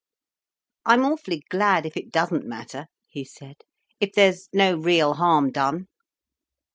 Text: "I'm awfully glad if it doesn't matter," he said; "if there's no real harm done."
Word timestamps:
"I'm 0.83 1.05
awfully 1.05 1.43
glad 1.51 1.85
if 1.85 1.95
it 1.95 2.09
doesn't 2.11 2.43
matter," 2.47 2.87
he 3.07 3.23
said; 3.23 3.57
"if 3.99 4.13
there's 4.13 4.49
no 4.51 4.75
real 4.75 5.13
harm 5.13 5.51
done." 5.51 5.89